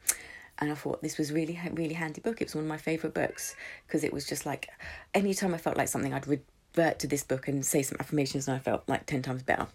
and 0.59 0.71
I 0.71 0.75
thought 0.75 1.01
this 1.01 1.17
was 1.17 1.31
really 1.31 1.59
really 1.73 1.93
handy 1.93 2.21
book. 2.21 2.41
It 2.41 2.45
was 2.45 2.55
one 2.55 2.65
of 2.65 2.69
my 2.69 2.77
favorite 2.77 3.13
books 3.13 3.55
because 3.85 4.03
it 4.03 4.11
was 4.11 4.25
just 4.25 4.45
like 4.45 4.69
anytime 5.13 5.53
I 5.53 5.57
felt 5.57 5.77
like 5.77 5.87
something, 5.87 6.13
I'd 6.13 6.27
read 6.27 6.41
revert 6.77 6.99
to 6.99 7.07
this 7.07 7.23
book 7.23 7.47
and 7.47 7.65
say 7.65 7.81
some 7.81 7.97
affirmations, 7.99 8.47
and 8.47 8.55
I 8.55 8.59
felt 8.59 8.83
like 8.87 9.05
10 9.05 9.21
times 9.21 9.43
better. 9.43 9.67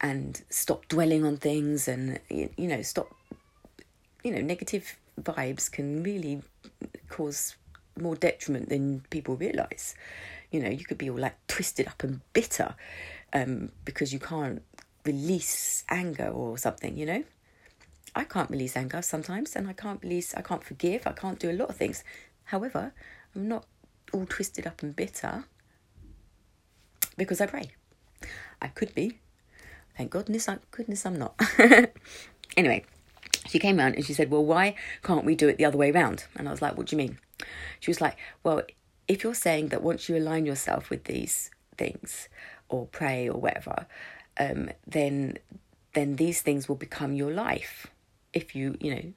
And 0.00 0.42
stop 0.50 0.86
dwelling 0.88 1.24
on 1.24 1.38
things 1.38 1.88
and, 1.88 2.20
you, 2.28 2.50
you 2.56 2.68
know, 2.68 2.82
stop, 2.82 3.14
you 4.22 4.30
know, 4.30 4.42
negative 4.42 4.96
vibes 5.20 5.70
can 5.70 6.02
really 6.02 6.42
cause 7.08 7.56
more 7.98 8.14
detriment 8.14 8.68
than 8.68 9.00
people 9.08 9.36
realize. 9.36 9.94
You 10.50 10.60
know, 10.60 10.68
you 10.68 10.84
could 10.84 10.98
be 10.98 11.08
all 11.08 11.18
like 11.18 11.34
twisted 11.46 11.88
up 11.88 12.02
and 12.02 12.20
bitter 12.34 12.74
um, 13.32 13.70
because 13.84 14.12
you 14.12 14.18
can't 14.18 14.62
release 15.06 15.84
anger 15.88 16.28
or 16.28 16.58
something, 16.58 16.96
you 16.96 17.06
know? 17.06 17.24
I 18.14 18.24
can't 18.24 18.50
release 18.50 18.76
anger 18.76 19.02
sometimes 19.02 19.56
and 19.56 19.68
I 19.68 19.72
can't 19.72 20.02
release 20.02 20.34
I 20.34 20.40
can't 20.40 20.64
forgive, 20.64 21.06
I 21.06 21.12
can't 21.12 21.38
do 21.38 21.50
a 21.50 21.52
lot 21.52 21.68
of 21.68 21.76
things. 21.76 22.02
However, 22.44 22.92
I'm 23.34 23.48
not 23.48 23.66
all 24.12 24.26
twisted 24.26 24.66
up 24.66 24.82
and 24.82 24.94
bitter 24.94 25.44
because 27.16 27.40
I 27.40 27.46
pray. 27.46 27.70
I 28.60 28.68
could 28.68 28.94
be. 28.94 29.18
Thank 29.96 30.10
goodness, 30.10 30.48
I, 30.48 30.58
goodness 30.70 31.06
I'm 31.06 31.18
not. 31.18 31.40
anyway, 32.56 32.84
she 33.46 33.58
came 33.58 33.78
around 33.78 33.94
and 33.94 34.04
she 34.04 34.12
said, 34.12 34.30
Well, 34.30 34.44
why 34.44 34.74
can't 35.02 35.24
we 35.24 35.34
do 35.34 35.48
it 35.48 35.56
the 35.56 35.64
other 35.64 35.78
way 35.78 35.90
around? 35.90 36.26
And 36.36 36.48
I 36.48 36.50
was 36.50 36.62
like, 36.62 36.76
What 36.76 36.86
do 36.86 36.96
you 36.96 36.98
mean? 36.98 37.18
She 37.80 37.90
was 37.90 38.00
like, 38.00 38.16
Well, 38.42 38.62
if 39.08 39.24
you're 39.24 39.34
saying 39.34 39.68
that 39.68 39.82
once 39.82 40.08
you 40.08 40.16
align 40.16 40.46
yourself 40.46 40.90
with 40.90 41.04
these 41.04 41.50
things 41.78 42.28
or 42.68 42.86
pray 42.86 43.28
or 43.28 43.40
whatever, 43.40 43.86
um, 44.38 44.70
then 44.86 45.38
then 45.94 46.16
these 46.16 46.42
things 46.42 46.68
will 46.68 46.76
become 46.76 47.14
your 47.14 47.32
life. 47.32 47.86
If 48.34 48.54
you, 48.54 48.76
you 48.80 48.94
know, 48.94 49.12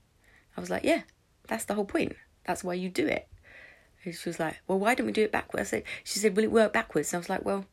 I 0.56 0.62
was 0.62 0.70
like, 0.70 0.84
Yeah, 0.84 1.02
that's 1.48 1.66
the 1.66 1.74
whole 1.74 1.86
point. 1.86 2.16
That's 2.46 2.64
why 2.64 2.76
you 2.76 2.90
do 2.90 3.06
it. 3.06 3.28
And 4.06 4.16
she 4.16 4.30
was 4.30 4.40
like, 4.40 4.62
Well, 4.68 4.80
why 4.80 4.96
don't 4.96 5.08
we 5.08 5.12
do 5.12 5.24
it 5.24 5.32
backwards? 5.32 5.70
Said, 5.70 5.84
she 6.04 6.20
said, 6.20 6.38
Will 6.38 6.46
it 6.46 6.52
work 6.52 6.72
backwards? 6.72 7.12
And 7.12 7.18
I 7.18 7.20
was 7.20 7.30
like, 7.30 7.44
Well, 7.44 7.66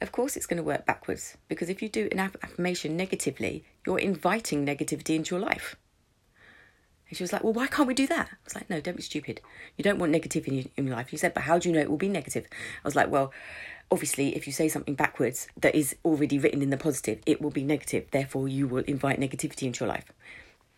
of 0.00 0.12
course 0.12 0.36
it's 0.36 0.46
going 0.46 0.58
to 0.58 0.62
work 0.62 0.84
backwards 0.86 1.36
because 1.48 1.68
if 1.68 1.82
you 1.82 1.88
do 1.88 2.08
an 2.12 2.18
affirmation 2.18 2.96
negatively, 2.96 3.64
you're 3.86 3.98
inviting 3.98 4.66
negativity 4.66 5.14
into 5.16 5.34
your 5.34 5.44
life. 5.44 5.76
And 7.08 7.16
she 7.16 7.22
was 7.22 7.32
like, 7.32 7.44
Well, 7.44 7.52
why 7.52 7.66
can't 7.66 7.88
we 7.88 7.94
do 7.94 8.06
that? 8.08 8.28
I 8.30 8.36
was 8.44 8.54
like, 8.54 8.68
No, 8.68 8.80
don't 8.80 8.96
be 8.96 9.02
stupid. 9.02 9.40
You 9.76 9.84
don't 9.84 9.98
want 9.98 10.12
negativity 10.12 10.70
in 10.76 10.86
your 10.86 10.96
life. 10.96 11.12
You 11.12 11.18
said, 11.18 11.34
But 11.34 11.44
how 11.44 11.58
do 11.58 11.68
you 11.68 11.74
know 11.74 11.80
it 11.80 11.90
will 11.90 11.96
be 11.96 12.08
negative? 12.08 12.46
I 12.52 12.86
was 12.88 12.96
like, 12.96 13.10
Well, 13.10 13.32
obviously, 13.90 14.36
if 14.36 14.46
you 14.46 14.52
say 14.52 14.68
something 14.68 14.94
backwards 14.94 15.46
that 15.56 15.74
is 15.74 15.96
already 16.04 16.38
written 16.38 16.62
in 16.62 16.70
the 16.70 16.76
positive, 16.76 17.20
it 17.24 17.40
will 17.40 17.50
be 17.50 17.64
negative. 17.64 18.06
Therefore, 18.10 18.48
you 18.48 18.66
will 18.66 18.84
invite 18.84 19.20
negativity 19.20 19.62
into 19.62 19.84
your 19.84 19.88
life. 19.88 20.12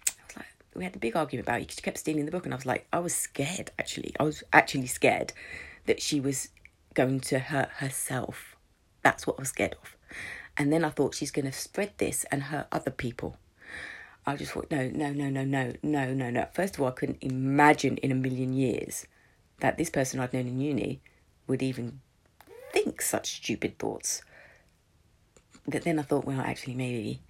I 0.06 0.12
was 0.26 0.36
like, 0.36 0.46
We 0.74 0.84
had 0.84 0.92
the 0.92 0.98
big 0.98 1.16
argument 1.16 1.48
about 1.48 1.62
it. 1.62 1.72
She 1.72 1.80
kept 1.80 1.98
stealing 1.98 2.26
the 2.26 2.32
book. 2.32 2.44
And 2.44 2.52
I 2.52 2.56
was 2.56 2.66
like, 2.66 2.86
I 2.92 2.98
was 2.98 3.14
scared, 3.14 3.70
actually. 3.78 4.14
I 4.20 4.24
was 4.24 4.44
actually 4.52 4.86
scared 4.86 5.32
that 5.86 6.02
she 6.02 6.20
was 6.20 6.50
going 6.92 7.20
to 7.20 7.38
hurt 7.38 7.70
herself 7.78 8.57
that's 9.08 9.26
what 9.26 9.38
I 9.38 9.42
was 9.42 9.48
scared 9.48 9.74
of. 9.82 9.96
And 10.58 10.70
then 10.70 10.84
I 10.84 10.90
thought 10.90 11.14
she's 11.14 11.30
going 11.30 11.46
to 11.46 11.52
spread 11.52 11.92
this 11.96 12.24
and 12.30 12.42
hurt 12.44 12.66
other 12.70 12.90
people. 12.90 13.38
I 14.26 14.36
just 14.36 14.52
thought, 14.52 14.70
no, 14.70 14.90
no, 14.92 15.12
no, 15.12 15.30
no, 15.30 15.44
no, 15.44 15.72
no, 15.82 16.12
no, 16.12 16.28
no. 16.28 16.46
First 16.52 16.74
of 16.74 16.82
all, 16.82 16.88
I 16.88 16.90
couldn't 16.90 17.22
imagine 17.22 17.96
in 17.98 18.12
a 18.12 18.14
million 18.14 18.52
years 18.52 19.06
that 19.60 19.78
this 19.78 19.88
person 19.88 20.20
I'd 20.20 20.34
known 20.34 20.46
in 20.46 20.60
uni 20.60 21.00
would 21.46 21.62
even 21.62 22.00
think 22.70 23.00
such 23.00 23.36
stupid 23.36 23.78
thoughts. 23.78 24.20
But 25.66 25.84
then 25.84 25.98
I 25.98 26.02
thought, 26.02 26.26
well, 26.26 26.40
actually, 26.40 26.74
maybe, 26.74 27.22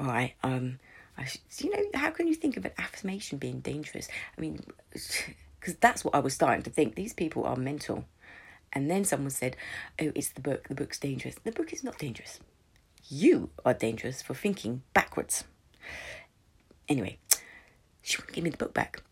all 0.00 0.06
right, 0.06 0.32
um, 0.42 0.78
I 1.18 1.26
should, 1.26 1.42
you 1.58 1.70
know, 1.70 1.82
how 1.92 2.10
can 2.10 2.26
you 2.26 2.34
think 2.34 2.56
of 2.56 2.64
an 2.64 2.72
affirmation 2.78 3.36
being 3.36 3.60
dangerous? 3.60 4.08
I 4.36 4.40
mean, 4.40 4.62
because 5.60 5.74
that's 5.74 6.06
what 6.06 6.14
I 6.14 6.20
was 6.20 6.32
starting 6.32 6.62
to 6.62 6.70
think. 6.70 6.94
These 6.94 7.12
people 7.12 7.44
are 7.44 7.56
mental. 7.56 8.06
And 8.72 8.90
then 8.90 9.04
someone 9.04 9.30
said, 9.30 9.56
Oh, 10.00 10.12
it's 10.14 10.30
the 10.30 10.40
book. 10.40 10.68
The 10.68 10.74
book's 10.74 10.98
dangerous. 10.98 11.36
The 11.42 11.52
book 11.52 11.72
is 11.72 11.84
not 11.84 11.98
dangerous. 11.98 12.40
You 13.08 13.50
are 13.64 13.74
dangerous 13.74 14.20
for 14.22 14.34
thinking 14.34 14.82
backwards. 14.92 15.44
Anyway, 16.88 17.18
she 18.02 18.16
wouldn't 18.18 18.34
give 18.34 18.44
me 18.44 18.50
the 18.50 18.56
book 18.56 18.74
back. 18.74 19.02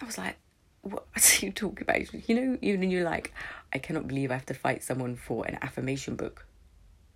I 0.00 0.04
was 0.04 0.18
like, 0.18 0.36
What 0.82 1.06
are 1.16 1.46
you 1.46 1.52
talking 1.52 1.82
about? 1.82 2.28
You 2.28 2.34
know, 2.34 2.58
even 2.62 2.90
you're 2.90 3.04
like, 3.04 3.32
I 3.72 3.78
cannot 3.78 4.06
believe 4.06 4.30
I 4.30 4.34
have 4.34 4.46
to 4.46 4.54
fight 4.54 4.82
someone 4.82 5.16
for 5.16 5.46
an 5.46 5.58
affirmation 5.62 6.16
book 6.16 6.46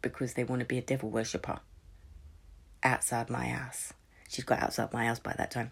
because 0.02 0.34
they 0.34 0.44
want 0.44 0.60
to 0.60 0.66
be 0.66 0.78
a 0.78 0.82
devil 0.82 1.10
worshipper 1.10 1.60
outside 2.82 3.30
my 3.30 3.46
house. 3.46 3.92
She's 4.28 4.44
got 4.44 4.60
outside 4.60 4.92
my 4.92 5.06
house 5.06 5.18
by 5.18 5.34
that 5.38 5.50
time. 5.50 5.70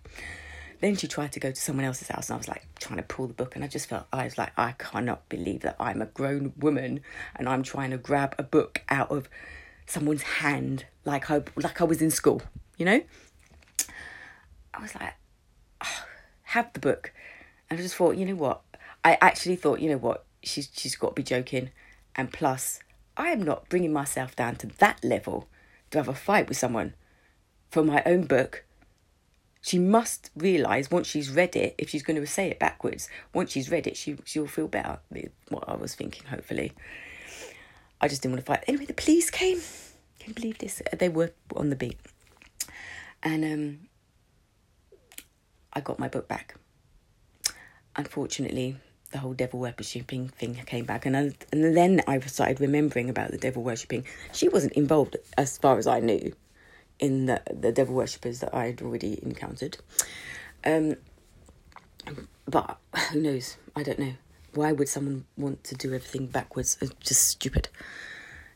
Then 0.80 0.96
she 0.96 1.08
tried 1.08 1.32
to 1.32 1.40
go 1.40 1.50
to 1.50 1.60
someone 1.60 1.84
else's 1.84 2.08
house, 2.08 2.28
and 2.28 2.34
I 2.34 2.38
was 2.38 2.48
like 2.48 2.66
trying 2.78 2.98
to 2.98 3.02
pull 3.02 3.26
the 3.26 3.34
book, 3.34 3.54
and 3.56 3.64
I 3.64 3.68
just 3.68 3.88
felt 3.88 4.06
I 4.12 4.24
was 4.24 4.36
like, 4.36 4.52
I 4.56 4.72
cannot 4.72 5.28
believe 5.28 5.62
that 5.62 5.76
I'm 5.80 6.02
a 6.02 6.06
grown 6.06 6.52
woman 6.58 7.00
and 7.34 7.48
I'm 7.48 7.62
trying 7.62 7.90
to 7.90 7.98
grab 7.98 8.34
a 8.38 8.42
book 8.42 8.82
out 8.88 9.10
of 9.10 9.28
someone's 9.86 10.22
hand 10.22 10.84
like 11.04 11.30
I 11.30 11.42
like 11.56 11.80
I 11.80 11.84
was 11.84 12.02
in 12.02 12.10
school, 12.10 12.42
you 12.76 12.84
know. 12.84 13.02
I 14.74 14.82
was 14.82 14.94
like, 14.94 15.14
oh, 15.82 16.04
have 16.42 16.72
the 16.74 16.80
book, 16.80 17.12
and 17.70 17.78
I 17.78 17.82
just 17.82 17.94
thought, 17.94 18.16
you 18.16 18.26
know 18.26 18.34
what? 18.34 18.60
I 19.02 19.16
actually 19.20 19.56
thought, 19.56 19.80
you 19.80 19.88
know 19.88 19.96
what? 19.96 20.26
She's 20.42 20.68
she's 20.74 20.96
got 20.96 21.10
to 21.10 21.14
be 21.14 21.22
joking, 21.22 21.70
and 22.14 22.32
plus, 22.32 22.80
I 23.16 23.28
am 23.28 23.42
not 23.42 23.68
bringing 23.70 23.92
myself 23.92 24.36
down 24.36 24.56
to 24.56 24.66
that 24.66 25.02
level 25.02 25.48
to 25.90 25.98
have 25.98 26.08
a 26.08 26.14
fight 26.14 26.48
with 26.48 26.58
someone 26.58 26.94
for 27.70 27.82
my 27.82 28.02
own 28.04 28.26
book 28.26 28.65
she 29.66 29.80
must 29.80 30.30
realise 30.36 30.92
once 30.92 31.08
she's 31.08 31.28
read 31.28 31.56
it, 31.56 31.74
if 31.76 31.90
she's 31.90 32.04
going 32.04 32.20
to 32.20 32.26
say 32.26 32.50
it 32.50 32.60
backwards, 32.60 33.08
once 33.34 33.50
she's 33.50 33.68
read 33.68 33.88
it, 33.88 33.96
she 33.96 34.16
she'll 34.24 34.46
feel 34.46 34.68
better. 34.68 35.00
What 35.48 35.68
I 35.68 35.74
was 35.74 35.92
thinking, 35.96 36.24
hopefully. 36.28 36.72
I 38.00 38.06
just 38.06 38.22
didn't 38.22 38.34
want 38.34 38.46
to 38.46 38.52
fight. 38.52 38.64
Anyway, 38.68 38.84
the 38.84 38.94
police 38.94 39.28
came. 39.28 39.58
Can 40.20 40.28
you 40.28 40.34
believe 40.34 40.58
this? 40.58 40.82
They 40.96 41.08
were 41.08 41.32
on 41.56 41.70
the 41.70 41.76
beat, 41.76 41.98
and 43.24 43.44
um, 43.44 43.78
I 45.72 45.80
got 45.80 45.98
my 45.98 46.06
book 46.06 46.28
back. 46.28 46.54
Unfortunately, 47.96 48.76
the 49.10 49.18
whole 49.18 49.34
devil 49.34 49.58
worshipping 49.58 50.28
thing 50.28 50.54
came 50.66 50.84
back, 50.84 51.06
and 51.06 51.16
I, 51.16 51.32
and 51.50 51.76
then 51.76 52.02
I 52.06 52.20
started 52.20 52.60
remembering 52.60 53.10
about 53.10 53.32
the 53.32 53.38
devil 53.38 53.64
worshipping. 53.64 54.04
She 54.32 54.48
wasn't 54.48 54.74
involved, 54.74 55.16
as 55.36 55.58
far 55.58 55.76
as 55.76 55.88
I 55.88 55.98
knew 55.98 56.32
in 56.98 57.26
the, 57.26 57.42
the 57.52 57.72
devil 57.72 57.94
worshippers 57.94 58.40
that 58.40 58.54
I 58.54 58.66
had 58.66 58.82
already 58.82 59.18
encountered. 59.22 59.78
Um, 60.64 60.96
but 62.48 62.78
who 63.12 63.20
knows? 63.20 63.56
I 63.74 63.82
don't 63.82 63.98
know. 63.98 64.14
Why 64.54 64.72
would 64.72 64.88
someone 64.88 65.26
want 65.36 65.64
to 65.64 65.74
do 65.74 65.88
everything 65.88 66.26
backwards? 66.26 66.78
It's 66.80 66.94
just 67.00 67.28
stupid. 67.28 67.68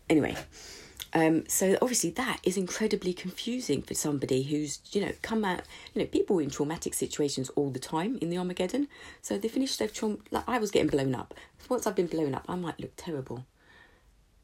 Anyway, 0.09 0.37
um, 1.13 1.45
so 1.49 1.77
obviously 1.83 2.11
that 2.11 2.39
is 2.45 2.57
incredibly 2.57 3.13
confusing 3.13 3.83
for 3.83 3.95
somebody 3.95 4.43
who's 4.43 4.81
you 4.93 5.01
know 5.01 5.13
come 5.23 5.45
out. 5.45 5.63
You 5.93 6.03
know, 6.03 6.07
people 6.07 6.39
in 6.39 6.51
traumatic 6.51 6.95
situations 6.95 7.51
all 7.51 7.71
the 7.71 7.79
time 7.79 8.19
in 8.21 8.31
the 8.31 8.39
Armageddon. 8.39 8.89
So 9.21 9.37
they 9.37 9.49
finished 9.49 9.79
their 9.79 9.89
trauma. 9.89 10.19
Like 10.31 10.45
I 10.49 10.59
was 10.59 10.71
getting 10.71 10.89
blown 10.89 11.15
up. 11.15 11.35
Once 11.69 11.87
I've 11.87 11.97
been 11.97 12.07
blown 12.07 12.35
up, 12.35 12.45
I 12.49 12.55
might 12.55 12.81
look 12.81 12.93
terrible, 12.97 13.45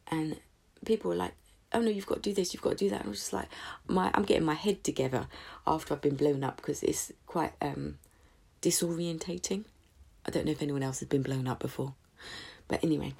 and 0.08 0.38
people 0.84 1.10
were 1.10 1.16
like, 1.16 1.34
oh 1.72 1.80
no, 1.80 1.90
you've 1.90 2.06
got 2.06 2.22
to 2.22 2.30
do 2.30 2.34
this, 2.34 2.52
you've 2.54 2.62
got 2.62 2.70
to 2.70 2.76
do 2.76 2.90
that. 2.90 3.00
And 3.00 3.06
I 3.06 3.10
was 3.10 3.20
just 3.20 3.32
like, 3.32 3.48
my, 3.86 4.10
I'm 4.14 4.24
getting 4.24 4.44
my 4.44 4.54
head 4.54 4.84
together 4.84 5.26
after 5.66 5.94
I've 5.94 6.00
been 6.00 6.16
blown 6.16 6.44
up 6.44 6.56
because 6.56 6.82
it's 6.82 7.12
quite 7.26 7.52
um, 7.60 7.98
disorientating. 8.62 9.64
I 10.24 10.30
don't 10.30 10.46
know 10.46 10.52
if 10.52 10.62
anyone 10.62 10.82
else 10.82 11.00
has 11.00 11.08
been 11.08 11.22
blown 11.22 11.46
up 11.46 11.60
before, 11.60 11.94
but 12.68 12.82
anyway, 12.82 13.14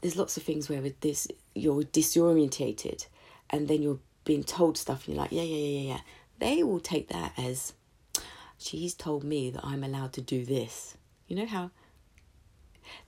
there's 0.00 0.16
lots 0.16 0.36
of 0.36 0.42
things 0.42 0.68
where 0.68 0.80
with 0.80 1.00
this 1.00 1.28
you're 1.54 1.82
disorientated, 1.82 3.06
and 3.50 3.68
then 3.68 3.82
you're 3.82 3.98
being 4.24 4.44
told 4.44 4.78
stuff, 4.78 5.06
and 5.06 5.14
you're 5.14 5.22
like, 5.22 5.32
yeah, 5.32 5.42
yeah, 5.42 5.56
yeah, 5.56 5.88
yeah. 5.94 6.00
They 6.38 6.62
will 6.62 6.80
take 6.80 7.08
that 7.08 7.32
as 7.36 7.72
she's 8.58 8.94
told 8.94 9.24
me 9.24 9.50
that 9.50 9.64
I'm 9.64 9.82
allowed 9.82 10.12
to 10.14 10.20
do 10.20 10.44
this. 10.44 10.96
You 11.26 11.36
know 11.36 11.46
how? 11.46 11.70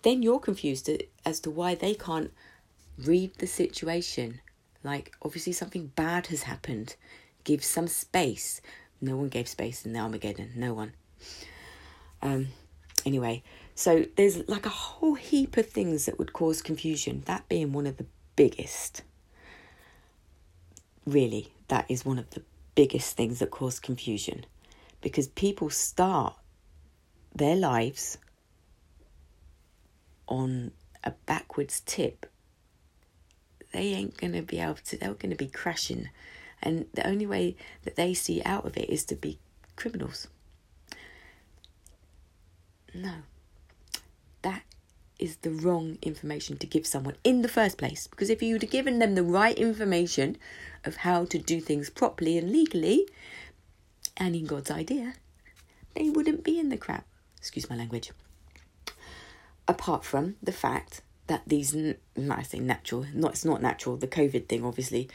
Then 0.02 0.22
you're 0.22 0.38
confused 0.38 0.90
as 1.24 1.40
to 1.40 1.50
why 1.50 1.74
they 1.74 1.94
can't 1.94 2.32
read 2.98 3.34
the 3.36 3.46
situation. 3.46 4.40
Like, 4.82 5.14
obviously, 5.22 5.52
something 5.52 5.88
bad 5.94 6.26
has 6.28 6.44
happened. 6.44 6.96
Give 7.44 7.62
some 7.62 7.88
space. 7.88 8.60
No 9.00 9.16
one 9.16 9.28
gave 9.28 9.48
space 9.48 9.84
in 9.84 9.92
the 9.92 9.98
Armageddon. 9.98 10.52
No 10.56 10.74
one. 10.74 10.92
Um, 12.20 12.48
anyway, 13.04 13.42
so 13.74 14.06
there's 14.16 14.48
like 14.48 14.66
a 14.66 14.70
whole 14.70 15.14
heap 15.14 15.56
of 15.56 15.68
things 15.68 16.06
that 16.06 16.18
would 16.18 16.32
cause 16.32 16.62
confusion, 16.62 17.22
that 17.26 17.48
being 17.48 17.72
one 17.72 17.86
of 17.86 17.96
the 17.96 18.06
biggest. 18.36 19.02
Really, 21.04 21.52
that 21.68 21.86
is 21.88 22.04
one 22.04 22.18
of 22.18 22.30
the 22.30 22.42
biggest 22.74 23.16
things 23.16 23.40
that 23.40 23.50
cause 23.50 23.80
confusion 23.80 24.46
because 25.00 25.26
people 25.28 25.68
start 25.68 26.36
their 27.34 27.56
lives 27.56 28.18
on 30.28 30.70
a 31.04 31.10
backwards 31.26 31.82
tip. 31.84 32.26
They 33.72 33.94
ain't 33.94 34.16
going 34.16 34.34
to 34.34 34.42
be 34.42 34.58
able 34.58 34.74
to, 34.74 34.96
they're 34.96 35.14
going 35.14 35.30
to 35.30 35.36
be 35.36 35.48
crashing. 35.48 36.10
And 36.62 36.86
the 36.94 37.06
only 37.06 37.26
way 37.26 37.56
that 37.84 37.96
they 37.96 38.14
see 38.14 38.42
out 38.44 38.64
of 38.66 38.76
it 38.76 38.88
is 38.88 39.04
to 39.06 39.16
be 39.16 39.38
criminals. 39.76 40.28
No. 42.94 43.14
That 44.42 44.62
is 45.18 45.36
the 45.36 45.50
wrong 45.50 45.98
information 46.02 46.56
to 46.58 46.66
give 46.66 46.86
someone 46.86 47.16
in 47.24 47.42
the 47.42 47.48
first 47.48 47.78
place. 47.78 48.06
Because 48.06 48.28
if 48.28 48.42
you'd 48.42 48.62
have 48.62 48.70
given 48.70 48.98
them 48.98 49.14
the 49.14 49.22
right 49.22 49.56
information 49.56 50.36
of 50.84 50.96
how 50.96 51.24
to 51.26 51.38
do 51.38 51.60
things 51.60 51.90
properly 51.90 52.36
and 52.36 52.50
legally, 52.52 53.08
and 54.16 54.34
in 54.34 54.46
God's 54.46 54.70
idea, 54.70 55.14
they 55.94 56.10
wouldn't 56.10 56.44
be 56.44 56.58
in 56.58 56.68
the 56.68 56.76
crap. 56.76 57.06
Excuse 57.38 57.70
my 57.70 57.76
language. 57.76 58.12
Apart 59.66 60.04
from 60.04 60.36
the 60.42 60.52
fact 60.52 61.02
that 61.26 61.42
these, 61.46 61.76
I 61.76 62.42
say 62.42 62.58
natural, 62.58 63.06
not 63.14 63.32
it's 63.32 63.44
not 63.44 63.62
natural. 63.62 63.96
The 63.96 64.08
COVID 64.08 64.48
thing 64.48 64.64
obviously 64.64 65.08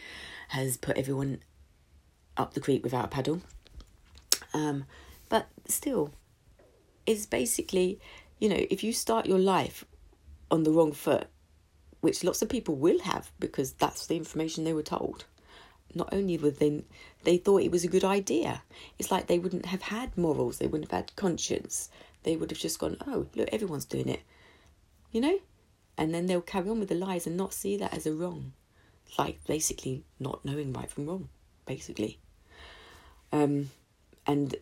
has 0.50 0.78
put 0.78 0.98
everyone 0.98 1.40
up 2.38 2.54
the 2.54 2.62
creek 2.62 2.84
without 2.84 3.06
a 3.06 3.10
paddle. 3.10 3.42
Um, 4.54 4.86
but 5.30 5.48
still, 5.68 6.12
it's 7.06 7.26
basically, 7.26 8.00
you 8.40 8.50
know, 8.50 8.66
if 8.70 8.84
you 8.84 8.94
start 8.94 9.26
your 9.26 9.40
life 9.40 9.86
on 10.50 10.64
the 10.64 10.72
wrong 10.72 10.94
foot, 10.94 11.28
which 12.02 12.24
lots 12.24 12.42
of 12.42 12.50
people 12.50 12.76
will 12.76 13.00
have 13.00 13.32
because 13.40 13.74
that's 13.74 14.08
the 14.08 14.16
information 14.16 14.64
they 14.64 14.74
were 14.74 14.84
told. 14.84 15.26
Not 15.94 16.10
only 16.14 16.38
would 16.38 16.60
they 16.60 16.84
they 17.24 17.38
thought 17.38 17.64
it 17.64 17.72
was 17.72 17.84
a 17.84 17.90
good 17.90 18.04
idea. 18.04 18.62
It's 19.00 19.12
like 19.12 19.28
they 19.28 19.40
wouldn't 19.40 19.66
have 19.66 19.82
had 19.82 20.18
morals, 20.18 20.60
they 20.60 20.68
wouldn't 20.68 20.92
have 20.92 21.00
had 21.00 21.16
conscience. 21.16 21.90
They 22.24 22.36
would 22.36 22.52
have 22.52 22.60
just 22.60 22.80
gone, 22.80 22.98
Oh, 23.08 23.28
look, 23.36 23.50
everyone's 23.52 23.86
doing 23.86 24.10
it. 24.10 24.22
You 25.12 25.22
know? 25.22 25.40
And 25.98 26.14
then 26.14 26.28
they'll 26.28 26.42
carry 26.42 26.70
on 26.70 26.80
with 26.80 26.90
the 26.90 26.96
lies 26.96 27.26
and 27.26 27.36
not 27.36 27.54
see 27.54 27.76
that 27.78 27.94
as 27.94 28.06
a 28.06 28.14
wrong. 28.14 28.54
Like 29.18 29.44
basically 29.46 30.04
not 30.20 30.46
knowing 30.46 30.74
right 30.74 30.90
from 30.90 31.08
wrong, 31.08 31.30
basically. 31.66 32.20
Um 33.32 33.72
and 34.26 34.56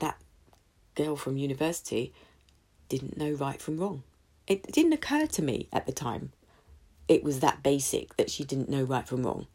that 0.00 0.18
girl 0.94 1.16
from 1.16 1.36
university 1.36 2.12
didn't 2.88 3.16
know 3.16 3.32
right 3.32 3.60
from 3.60 3.78
wrong. 3.78 4.02
It 4.46 4.70
didn't 4.72 4.92
occur 4.92 5.26
to 5.26 5.42
me 5.42 5.68
at 5.72 5.86
the 5.86 5.92
time. 5.92 6.32
It 7.08 7.24
was 7.24 7.40
that 7.40 7.62
basic 7.62 8.16
that 8.16 8.30
she 8.30 8.44
didn't 8.44 8.68
know 8.68 8.82
right 8.82 9.06
from 9.06 9.24
wrong. 9.24 9.46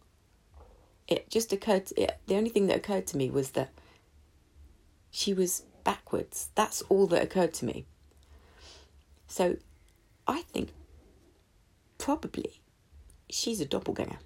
It 1.07 1.29
just 1.29 1.51
occurred. 1.51 1.87
To, 1.87 2.01
it, 2.03 2.17
the 2.27 2.35
only 2.35 2.49
thing 2.49 2.67
that 2.67 2.77
occurred 2.77 3.07
to 3.07 3.17
me 3.17 3.29
was 3.29 3.51
that 3.51 3.69
she 5.09 5.33
was 5.33 5.63
backwards. 5.83 6.49
That's 6.55 6.81
all 6.83 7.07
that 7.07 7.23
occurred 7.23 7.53
to 7.55 7.65
me. 7.65 7.85
So, 9.27 9.57
I 10.27 10.41
think 10.41 10.69
probably 11.99 12.59
she's 13.29 13.61
a 13.61 13.65
doppelganger. 13.65 14.17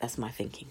That's 0.00 0.16
my 0.16 0.30
thinking. 0.30 0.68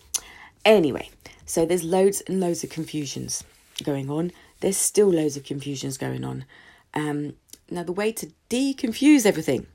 Anyway, 0.63 1.11
so 1.45 1.65
there's 1.65 1.83
loads 1.83 2.21
and 2.21 2.39
loads 2.39 2.63
of 2.63 2.71
confusions 2.71 3.43
going 3.83 4.09
on. 4.09 4.31
There's 4.61 4.77
still 4.77 5.09
loads 5.11 5.37
of 5.37 5.43
confusions 5.43 5.97
going 5.97 6.23
on. 6.23 6.45
Um, 6.93 7.33
now, 7.69 7.83
the 7.83 7.91
way 7.91 8.11
to 8.13 8.31
deconfuse 8.49 9.25
everything, 9.25 9.67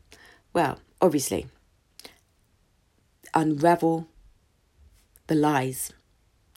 well, 0.52 0.78
obviously, 1.00 1.46
unravel 3.34 4.08
the 5.26 5.34
lies 5.34 5.92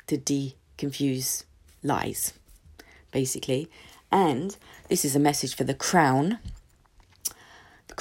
to 0.08 0.18
deconfuse 0.18 1.44
lies, 1.82 2.34
basically. 3.12 3.70
And 4.12 4.56
this 4.90 5.04
is 5.04 5.16
a 5.16 5.20
message 5.20 5.56
for 5.56 5.64
the 5.64 5.74
Crown, 5.74 6.40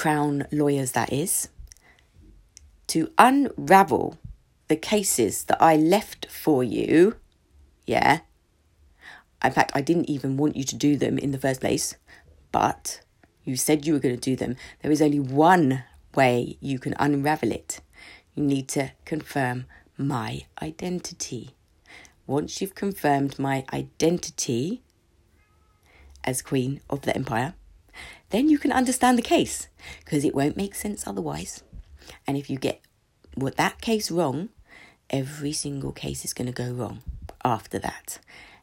Crown 0.03 0.47
lawyers, 0.51 0.93
that 0.93 1.13
is, 1.13 1.49
to 2.89 3.11
unravel 3.19 4.19
the 4.69 4.77
cases 4.77 5.45
that 5.45 5.63
I 5.63 5.77
left 5.77 6.27
for 6.31 6.65
you. 6.65 7.17
Yeah. 7.87 8.21
In 9.45 9.53
fact, 9.53 9.73
I 9.75 9.81
didn't 9.81 10.11
even 10.11 10.37
want 10.37 10.57
you 10.57 10.65
to 10.65 10.77
do 10.77 10.97
them 10.97 11.19
in 11.19 11.31
the 11.31 11.39
first 11.39 11.61
place 11.61 11.97
but 12.53 13.01
you 13.45 13.57
said 13.57 13.87
you 13.87 13.95
were 13.95 13.99
going 13.99 14.15
to 14.15 14.21
do 14.21 14.37
them. 14.37 14.57
There 14.83 14.93
is 14.93 15.03
only 15.03 15.19
one 15.19 15.83
way 16.15 16.59
you 16.61 16.79
can 16.79 16.95
unravel 17.01 17.51
it. 17.51 17.81
You 18.35 18.45
need 18.45 18.69
to 18.69 18.93
confirm 19.05 19.65
my 19.97 20.43
identity. 20.63 21.57
Once 22.27 22.61
you've 22.61 22.75
confirmed 22.75 23.39
my 23.39 23.65
identity 23.73 24.83
as 26.23 26.41
Queen 26.41 26.81
of 26.89 27.03
the 27.03 27.17
Empire, 27.17 27.55
then 28.33 28.49
you 28.49 28.59
can 28.59 28.73
understand 28.73 29.17
the 29.17 29.23
case 29.23 29.69
because 30.05 30.25
it 30.25 30.35
won't 30.35 30.57
make 30.57 30.75
sense 30.75 31.07
otherwise. 31.07 31.63
And 32.27 32.37
if 32.37 32.51
you 32.51 32.59
get 32.59 32.81
what 33.35 33.57
that 33.57 33.81
case 33.81 34.11
wrong, 34.11 34.49
every 35.11 35.53
single 35.53 35.93
case 35.93 36.25
is 36.25 36.33
going 36.33 36.53
to 36.53 36.65
go 36.65 36.73
wrong 36.73 37.03
after 37.45 37.79
that. 37.79 38.19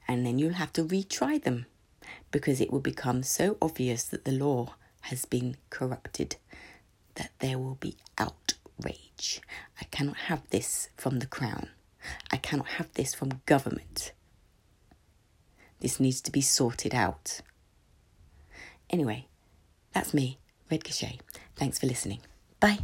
And 0.08 0.26
then 0.26 0.40
you'll 0.40 0.54
have 0.54 0.74
to 0.74 0.84
retry 0.84 1.42
them 1.42 1.68
because 2.32 2.60
it 2.60 2.72
will 2.72 2.80
become 2.80 3.24
so 3.24 3.58
obvious 3.62 4.04
that 4.04 4.26
the 4.26 4.32
law 4.32 4.76
has 5.02 5.26
been 5.26 5.56
corrupted 5.70 6.36
that 7.16 7.32
there 7.40 7.60
will 7.60 7.76
be 7.76 7.96
outrage. 8.18 9.42
I 9.80 9.86
cannot 9.92 10.18
have 10.18 10.50
this 10.50 10.90
from 10.96 11.20
the 11.20 11.28
crown. 11.28 11.70
I 12.32 12.38
cannot 12.38 12.68
have 12.68 12.92
this 12.94 13.14
from 13.14 13.42
government. 13.46 14.14
This 15.80 16.00
needs 16.00 16.22
to 16.22 16.32
be 16.32 16.42
sorted 16.42 16.96
out. 16.96 17.42
Anyway, 18.90 19.28
that's 19.94 20.14
me, 20.14 20.38
Red 20.70 20.84
Cachet. 20.84 21.20
Thanks 21.56 21.80
for 21.80 21.88
listening. 21.88 22.20
Bye. 22.60 22.80